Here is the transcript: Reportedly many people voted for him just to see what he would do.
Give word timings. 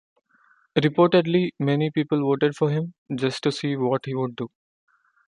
Reportedly 0.81 1.51
many 1.59 1.91
people 1.91 2.21
voted 2.21 2.55
for 2.55 2.71
him 2.71 2.95
just 3.13 3.43
to 3.43 3.51
see 3.51 3.75
what 3.75 4.03
he 4.07 4.15
would 4.15 4.35
do. 4.35 4.49